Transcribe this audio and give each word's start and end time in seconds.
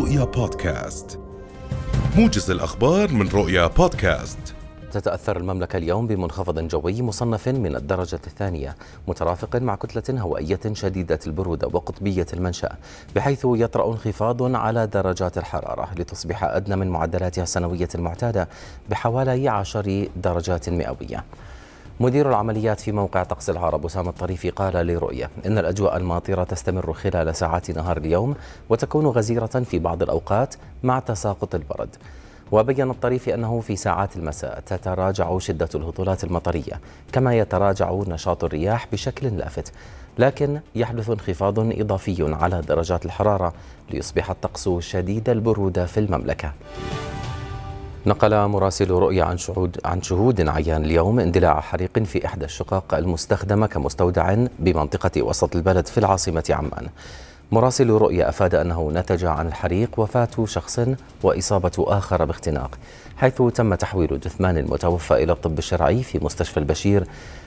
رؤيا 0.00 0.24
بودكاست. 0.24 1.18
موجز 2.16 2.50
الأخبار 2.50 3.12
من 3.12 3.28
رؤيا 3.28 3.66
بودكاست. 3.66 4.38
تتأثر 4.92 5.36
المملكة 5.36 5.76
اليوم 5.76 6.06
بمنخفض 6.06 6.58
جوي 6.58 7.02
مصنف 7.02 7.48
من 7.48 7.76
الدرجة 7.76 8.20
الثانية 8.26 8.76
مترافق 9.08 9.56
مع 9.56 9.74
كتلة 9.74 10.20
هوائية 10.20 10.60
شديدة 10.72 11.18
البرودة 11.26 11.66
وقطبية 11.66 12.26
المنشأ 12.32 12.76
بحيث 13.14 13.40
يطرأ 13.44 13.92
انخفاض 13.92 14.56
على 14.56 14.86
درجات 14.86 15.38
الحرارة 15.38 15.88
لتصبح 15.96 16.44
أدنى 16.44 16.76
من 16.76 16.88
معدلاتها 16.88 17.42
السنوية 17.42 17.88
المعتادة 17.94 18.48
بحوالي 18.90 19.48
عشر 19.48 20.08
درجات 20.16 20.68
مئوية. 20.68 21.24
مدير 22.00 22.28
العمليات 22.28 22.80
في 22.80 22.92
موقع 22.92 23.22
طقس 23.22 23.50
العرب 23.50 23.86
أسامة 23.86 24.10
الطريفي 24.10 24.50
قال 24.50 24.86
لرؤية 24.86 25.30
إن 25.46 25.58
الأجواء 25.58 25.96
الماطرة 25.96 26.44
تستمر 26.44 26.92
خلال 26.92 27.36
ساعات 27.36 27.70
نهار 27.70 27.96
اليوم 27.96 28.34
وتكون 28.68 29.06
غزيرة 29.06 29.46
في 29.46 29.78
بعض 29.78 30.02
الأوقات 30.02 30.54
مع 30.82 30.98
تساقط 30.98 31.54
البرد. 31.54 31.96
وبين 32.52 32.90
الطريفي 32.90 33.34
أنه 33.34 33.60
في 33.60 33.76
ساعات 33.76 34.16
المساء 34.16 34.60
تتراجع 34.66 35.38
شدة 35.38 35.68
الهطولات 35.74 36.24
المطرية 36.24 36.80
كما 37.12 37.38
يتراجع 37.38 37.90
نشاط 38.06 38.44
الرياح 38.44 38.86
بشكل 38.92 39.38
لافت. 39.38 39.72
لكن 40.18 40.60
يحدث 40.74 41.10
انخفاض 41.10 41.58
إضافي 41.58 42.34
على 42.34 42.60
درجات 42.60 43.06
الحرارة 43.06 43.52
ليصبح 43.90 44.30
الطقس 44.30 44.68
شديد 44.78 45.28
البرودة 45.28 45.86
في 45.86 46.00
المملكة. 46.00 46.52
نقل 48.06 48.46
مراسل 48.46 48.90
رؤيا 48.90 49.24
عن 49.24 49.38
شهود 49.38 49.76
عن 49.84 50.02
شهود 50.02 50.48
عيان 50.48 50.84
اليوم 50.84 51.20
اندلاع 51.20 51.60
حريق 51.60 51.98
في 51.98 52.26
إحدى 52.26 52.44
الشقق 52.44 52.94
المستخدمة 52.94 53.66
كمستودع 53.66 54.46
بمنطقة 54.58 55.22
وسط 55.22 55.56
البلد 55.56 55.86
في 55.86 55.98
العاصمة 55.98 56.44
عمان. 56.50 56.88
مراسل 57.52 57.90
رؤيا 57.90 58.28
أفاد 58.28 58.54
أنه 58.54 58.90
نتج 58.92 59.24
عن 59.24 59.46
الحريق 59.46 59.90
وفاة 60.00 60.44
شخص 60.44 60.80
وإصابة 61.22 61.72
آخر 61.78 62.24
باختناق، 62.24 62.78
حيث 63.16 63.42
تم 63.42 63.74
تحويل 63.74 64.20
جثمان 64.20 64.58
المتوفى 64.58 65.14
إلى 65.14 65.32
الطب 65.32 65.58
الشرعي 65.58 66.02
في 66.02 66.18
مستشفى 66.24 66.56
البشير، 66.56 67.04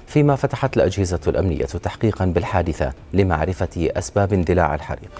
فيما 0.07 0.35
فتحت 0.35 0.77
الأجهزة 0.77 1.19
الأمنية 1.27 1.65
تحقيقا 1.65 2.25
بالحادثة 2.25 2.93
لمعرفة 3.13 3.89
أسباب 3.97 4.33
اندلاع 4.33 4.75
الحريق. 4.75 5.11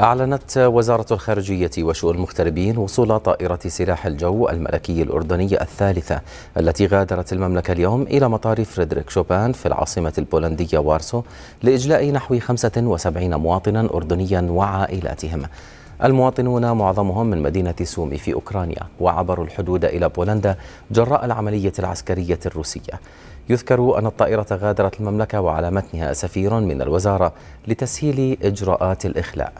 أعلنت 0.00 0.58
وزارة 0.58 1.06
الخارجية 1.12 1.70
وشؤون 1.78 2.14
المغتربين 2.14 2.78
وصول 2.78 3.20
طائرة 3.20 3.58
سلاح 3.66 4.06
الجو 4.06 4.48
الملكي 4.48 5.02
الأردني 5.02 5.62
الثالثة 5.62 6.20
التي 6.56 6.86
غادرت 6.86 7.32
المملكة 7.32 7.72
اليوم 7.72 8.02
إلى 8.02 8.28
مطار 8.28 8.64
فريدريك 8.64 9.10
شوبان 9.10 9.52
في 9.52 9.66
العاصمة 9.66 10.12
البولندية 10.18 10.78
وارسو 10.78 11.22
لإجلاء 11.62 12.10
نحو 12.10 12.38
75 12.38 13.34
مواطنا 13.34 13.88
أردنيا 13.94 14.40
وعائلاتهم. 14.40 15.42
المواطنون 16.02 16.72
معظمهم 16.72 17.26
من 17.26 17.42
مدينة 17.42 17.74
سومي 17.82 18.18
في 18.18 18.34
أوكرانيا 18.34 18.82
وعبروا 19.00 19.44
الحدود 19.44 19.84
إلى 19.84 20.08
بولندا 20.08 20.56
جراء 20.90 21.24
العملية 21.24 21.72
العسكرية 21.78 22.38
الروسية. 22.46 23.00
يذكر 23.48 23.98
أن 23.98 24.06
الطائرة 24.06 24.46
غادرت 24.52 25.00
المملكة 25.00 25.40
وعلى 25.40 25.70
متنها 25.70 26.12
سفير 26.12 26.60
من 26.60 26.82
الوزارة 26.82 27.32
لتسهيل 27.68 28.38
إجراءات 28.42 29.06
الإخلاء. 29.06 29.52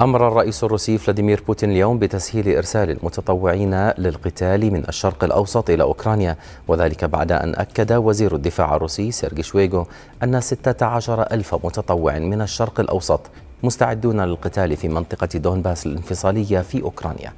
أمر 0.00 0.28
الرئيس 0.28 0.64
الروسي 0.64 0.98
فلاديمير 0.98 1.42
بوتين 1.46 1.70
اليوم 1.70 1.98
بتسهيل 1.98 2.56
إرسال 2.56 2.90
المتطوعين 2.90 3.88
للقتال 3.90 4.72
من 4.72 4.88
الشرق 4.88 5.24
الأوسط 5.24 5.70
إلى 5.70 5.82
أوكرانيا 5.82 6.36
وذلك 6.68 7.04
بعد 7.04 7.32
أن 7.32 7.54
أكد 7.54 7.92
وزير 7.92 8.34
الدفاع 8.34 8.76
الروسي 8.76 9.10
سيرجي 9.10 9.42
شويغو 9.42 9.86
أن 10.22 10.40
16 10.40 11.22
ألف 11.22 11.54
متطوع 11.54 12.18
من 12.18 12.42
الشرق 12.42 12.80
الأوسط 12.80 13.20
مستعدون 13.62 14.20
للقتال 14.20 14.76
في 14.76 14.88
منطقة 14.88 15.38
دونباس 15.38 15.86
الانفصالية 15.86 16.60
في 16.60 16.82
أوكرانيا. 16.82 17.32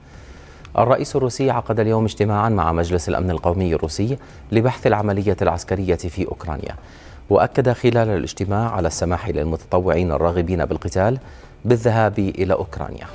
الرئيس 0.78 1.17
الروسي 1.17 1.50
عقد 1.50 1.81
اليوم 1.81 2.05
اجتماعا 2.05 2.49
مع 2.49 2.72
مجلس 2.72 3.09
الأمن 3.09 3.31
القومي 3.31 3.75
الروسي 3.75 4.19
لبحث 4.53 4.87
العملية 4.87 5.37
العسكرية 5.43 5.94
في 5.94 6.27
أوكرانيا 6.27 6.77
وأكد 7.31 7.72
خلال 7.72 8.09
الاجتماع 8.09 8.71
على 8.71 8.88
السماح 8.88 9.28
للمتطوعين 9.28 10.12
الراغبين 10.12 10.65
بالقتال 10.65 11.19
بالذهاب 11.65 12.19
إلى 12.19 12.55
أوكرانيا. 12.55 13.06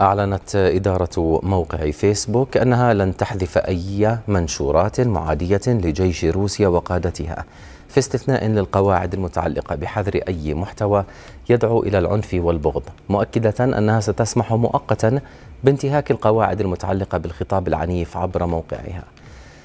أعلنت 0.00 0.56
إدارة 0.56 1.40
موقع 1.42 1.90
فيسبوك 1.90 2.56
أنها 2.56 2.94
لن 2.94 3.16
تحذف 3.16 3.58
أي 3.58 4.18
منشورات 4.28 5.00
معادية 5.00 5.60
لجيش 5.66 6.24
روسيا 6.24 6.68
وقادتها. 6.68 7.44
في 7.90 7.98
استثناء 7.98 8.46
للقواعد 8.46 9.14
المتعلقة 9.14 9.76
بحذر 9.76 10.20
أي 10.28 10.54
محتوى 10.54 11.04
يدعو 11.50 11.82
إلى 11.82 11.98
العنف 11.98 12.34
والبغض 12.34 12.82
مؤكدة 13.08 13.64
أنها 13.78 14.00
ستسمح 14.00 14.52
مؤقتا 14.52 15.20
بانتهاك 15.64 16.10
القواعد 16.10 16.60
المتعلقة 16.60 17.18
بالخطاب 17.18 17.68
العنيف 17.68 18.16
عبر 18.16 18.46
موقعها. 18.46 19.04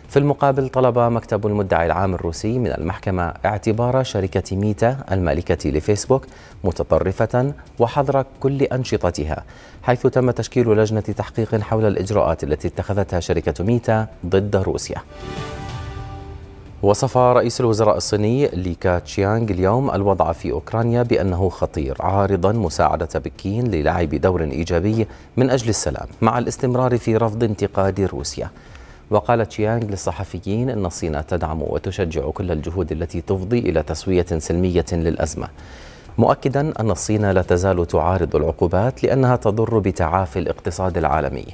في 0.09 0.19
المقابل 0.19 0.69
طلب 0.69 0.99
مكتب 0.99 1.47
المدعي 1.47 1.85
العام 1.85 2.13
الروسي 2.13 2.59
من 2.59 2.67
المحكمة 2.67 3.33
اعتبار 3.45 4.03
شركة 4.03 4.55
ميتا 4.55 4.97
المالكة 5.11 5.69
لفيسبوك 5.69 6.25
متطرفة 6.63 7.53
وحظر 7.79 8.25
كل 8.39 8.63
أنشطتها 8.63 9.43
حيث 9.83 10.07
تم 10.07 10.31
تشكيل 10.31 10.77
لجنة 10.77 10.99
تحقيق 10.99 11.61
حول 11.61 11.85
الإجراءات 11.85 12.43
التي 12.43 12.67
اتخذتها 12.67 13.19
شركة 13.19 13.63
ميتا 13.63 14.07
ضد 14.25 14.55
روسيا. 14.55 14.97
وصف 16.85 17.17
رئيس 17.17 17.61
الوزراء 17.61 17.97
الصيني 17.97 18.47
لي 18.47 18.75
كاتشيانغ 18.75 19.51
اليوم 19.51 19.91
الوضع 19.91 20.31
في 20.31 20.51
أوكرانيا 20.51 21.03
بأنه 21.03 21.49
خطير 21.49 21.97
عارضا 21.99 22.51
مساعدة 22.51 23.09
بكين 23.15 23.67
للعب 23.67 24.09
دور 24.09 24.43
إيجابي 24.43 25.07
من 25.37 25.49
أجل 25.49 25.69
السلام 25.69 26.07
مع 26.21 26.37
الاستمرار 26.37 26.97
في 26.97 27.17
رفض 27.17 27.43
انتقاد 27.43 28.01
روسيا. 28.01 28.49
وقال 29.09 29.49
تشيانغ 29.49 29.83
للصحفيين 29.83 30.69
أن 30.69 30.85
الصين 30.85 31.25
تدعم 31.25 31.61
وتشجع 31.61 32.29
كل 32.29 32.51
الجهود 32.51 32.91
التي 32.91 33.21
تفضي 33.21 33.59
إلى 33.59 33.83
تسوية 33.83 34.25
سلمية 34.37 34.85
للأزمة 34.91 35.47
مؤكدا 36.17 36.73
أن 36.79 36.91
الصين 36.91 37.31
لا 37.31 37.41
تزال 37.41 37.87
تعارض 37.87 38.35
العقوبات 38.35 39.03
لأنها 39.03 39.35
تضر 39.35 39.79
بتعافي 39.79 40.39
الاقتصاد 40.39 40.97
العالمي. 40.97 41.45